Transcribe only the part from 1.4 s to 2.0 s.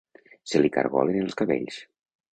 cabells.